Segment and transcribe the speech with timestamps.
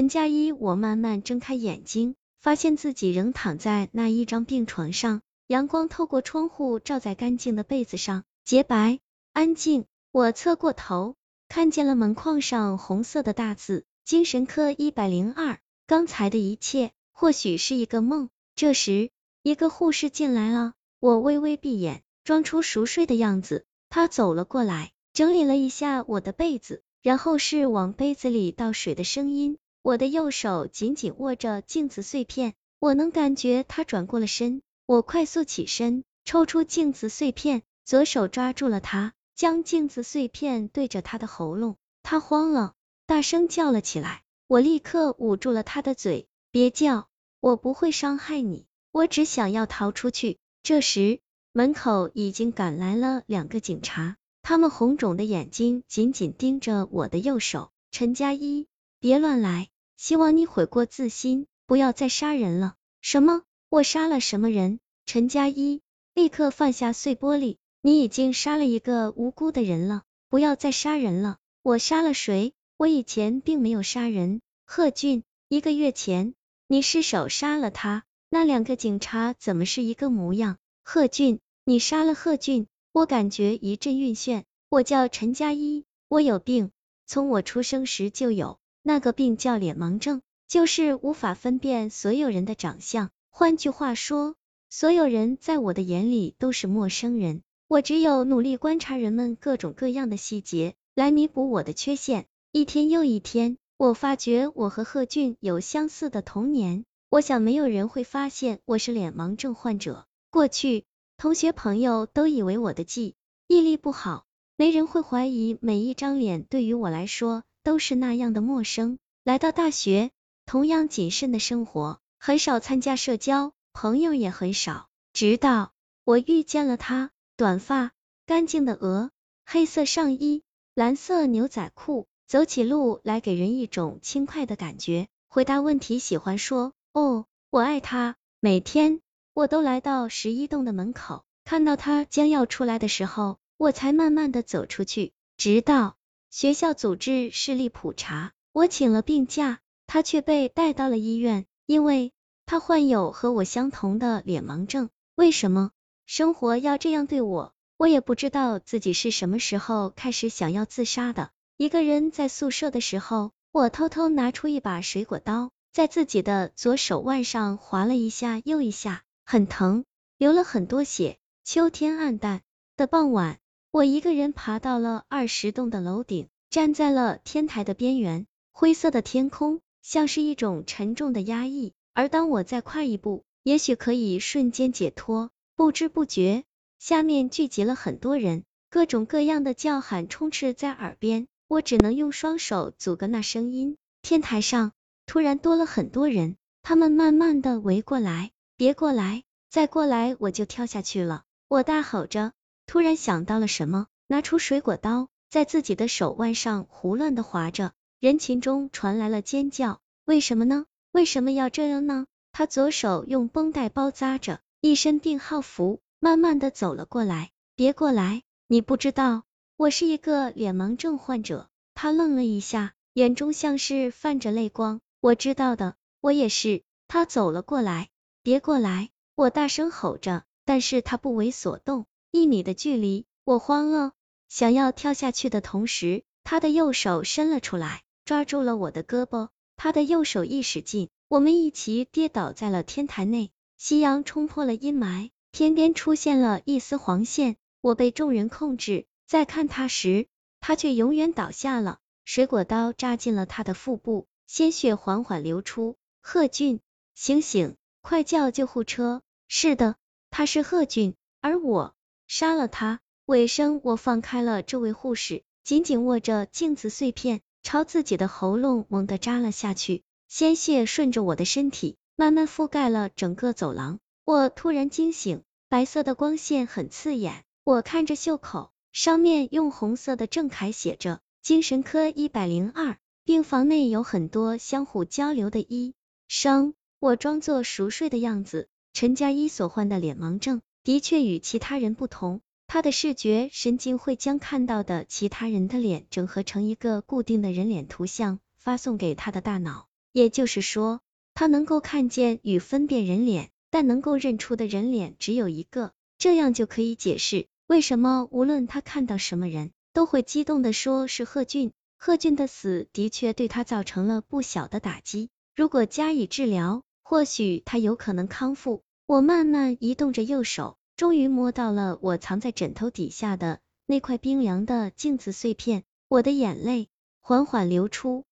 [0.00, 9.00] 陈佳一，我慢慢睁开眼睛，发现自己仍躺在那一张病床上，阳光透过窗户照在干净的被子上，洁白
[9.34, 9.84] 安静。
[10.10, 11.16] 我侧过头，
[11.50, 15.58] 看见了门框上红色的大字：精神科一百零二。
[15.86, 18.30] 刚才的一切或许是一个梦。
[18.56, 19.10] 这时，
[19.42, 23.66] 一个护士进来了，我微微闭眼，装出熟睡的样子。
[23.90, 29.58] 他走了过来，整理了一下我的被子，然后是往杯子里倒水的声音。
[29.82, 34.60] 我的右手紧紧握着镜子碎片，我能感觉他转过了身。
[34.86, 41.76] 我快速起身，抽出镜子碎片，左手抓住了他，将镜子碎片对着他的喉咙。
[42.02, 42.74] 他慌了，
[43.06, 44.22] 大声叫了起来。
[44.46, 50.38] 我立刻捂住了他的嘴，别叫，我不会伤害你，我只想要逃出去。
[50.62, 51.20] 这时，
[51.52, 57.70] 门口已经赶来了两个警察，他们红肿的眼睛紧紧盯着我的右手。
[57.92, 58.66] 陈佳一，
[58.98, 59.68] 别乱来，
[60.00, 62.74] 希望你悔过自新，不要再杀人了。
[63.02, 63.42] 什么？
[63.68, 64.80] 我杀了什么人？
[65.04, 65.82] 陈佳一，
[66.14, 71.36] 立刻放下碎玻璃，你已经杀了一个无辜的人了，不要再杀人了。
[71.62, 72.54] 我杀了谁？
[72.78, 76.32] 我以前并没有杀人，贺俊，一个月前
[76.66, 80.56] 你失手杀了他，那两个警察怎么是一个模样？
[80.82, 84.44] 贺俊，你杀了贺俊，我感觉一阵晕眩。
[84.70, 86.70] 我叫陈佳一，我有病，
[87.04, 93.10] 从我出生时就有，那个病叫脸盲症，就是无法分辨所有人的长相。
[93.30, 94.34] 换句话说，
[94.68, 102.26] 所有人在我的眼里都是陌生人，我只有努力观察人们各种各样的细节，来弥补我的缺陷。
[102.52, 106.84] 一天又一天，我发觉我和贺俊有相似的童年。
[107.10, 110.06] 我想没有人会发现我是脸盲症患者。
[110.30, 110.84] 过去，
[111.16, 113.14] 同学朋友都以为我的记
[113.46, 114.24] 忆力不好，
[114.56, 118.98] 没人会怀疑每一张脸对于我来说都是那样的陌生。
[119.24, 120.10] 来到大学，
[120.46, 124.88] 同样谨慎的生活，很少参加社交，朋友也很少。
[125.12, 125.72] 直到
[126.04, 127.92] 我遇见了他，短发，
[128.26, 129.10] 干净的额，
[129.44, 130.42] 黑色上衣，
[130.74, 132.06] 蓝色牛仔裤。
[132.26, 138.14] 走起路来给人一种轻快的感觉，回答问题喜欢说哦，我爱他。
[138.38, 139.00] 每天
[139.34, 145.12] 我都来到十一栋的门口，看到他将要出来的时候，我才慢慢的走出去。
[145.36, 145.96] 直到
[146.30, 149.58] 学校组织视力普查，我请了病假，
[149.88, 152.12] 他却被带到了医院，因为
[152.46, 154.90] 他患有和我相同的脸盲症。
[155.16, 155.72] 为什么
[156.06, 157.52] 生活要这样对我？
[157.76, 161.30] 我也不知道自己是什么时候开始想要自杀的。
[161.56, 169.84] 一个人在宿舍的时候，我偷偷拿出一把水果刀，在自己的左手腕上划了一下又一下，很疼，
[170.16, 171.18] 流了很多血。
[171.42, 172.42] 秋天暗淡
[172.76, 173.40] 的傍晚，
[173.72, 178.26] 我一个人爬到了二十栋的楼顶，站在了天台的边缘。
[178.50, 185.30] 灰色的天空像是一种沉重的压抑，而当我再快一步，也许可以瞬间解脱。
[185.54, 186.42] 不知不觉，
[186.80, 191.28] 下面聚集了很多人，各种各样的叫喊充斥在耳边。
[191.46, 193.76] 我只能用双手阻隔那声音。
[194.02, 194.72] 天台上
[195.06, 201.22] 突然多了很多人，他们慢慢的围过来，别过来，再过来我就跳下去了。
[201.46, 202.32] 我大吼着，
[202.70, 207.72] 突然想到了什么，拿出水果刀，在自己的手腕上胡乱的划着。
[207.98, 210.66] 人群中传来了尖叫，为什么呢？
[210.92, 212.06] 为什么要这样呢？
[212.30, 217.32] 他左手用绷带包扎着，一身病号服，慢慢的走了过来。
[217.56, 219.24] 别过来，你不知道。
[219.56, 224.80] 我是一个脸盲症患者，他愣了一下，眼中像是泛着泪光。
[225.00, 226.62] 我知道的，我也是。
[226.86, 227.88] 他走了过来，
[228.22, 228.90] 别过来！
[229.16, 231.86] 我大声吼着，但是他不为所动。
[232.12, 233.92] 一米的距离，我慌了，
[234.28, 239.28] 想要跳下去的同时，他的右手伸了出来，抓住了我的胳膊。
[239.56, 243.30] 他的右手一使劲，我们一起跌倒在了天台内。
[243.58, 248.86] 夕阳冲破了阴霾，天边出现了一丝黄线，我被众人控制。
[249.06, 250.06] 在看他时，
[250.40, 251.78] 他却永远倒下了。
[252.04, 255.76] 水果刀扎进了他的腹部，鲜血缓缓流出。
[256.00, 256.60] 贺俊，
[256.94, 259.02] 醒醒，快叫救护车！
[259.28, 259.76] 是的，
[260.10, 261.74] 他是贺俊，而我
[262.10, 262.80] 杀了他。
[263.06, 269.84] 尾声，我放开了这位护士，紧紧握着镜子碎片，朝自己的喉咙猛地扎了下去。
[270.08, 273.78] 鲜血顺着我的身体，慢慢覆盖了整个走廊。
[274.04, 278.50] 我突然惊醒，白色的光线很刺眼，我看着袖口。
[278.72, 282.76] 上面用红色的正楷写着“精神科一百零二”，
[283.06, 285.74] 病房内有很多相互交流的医
[286.08, 286.54] 生。
[286.80, 288.48] 我装作熟睡的样子。
[288.72, 299.68] 陈佳一所患的脸盲症的确与其他人不同，他的视觉神经会将看到的其他人的脸整合成一个固定的人脸图像，发送给他的大脑。
[299.92, 300.80] 也就是说，
[301.14, 311.52] 他能够看见与分辨人脸，但能够认出的人脸只有一个，这样就可以解释为什么无论他看到什么人，都会激动的说是贺俊。
[311.78, 318.62] 贺俊的死的确对他造成了不小的打击，如果加以治疗，或许他有可能康复。
[318.90, 328.04] 我慢慢移动着右手，终于摸到了我藏在枕头底下的那块冰凉的镜子碎片，我的眼泪缓缓流出。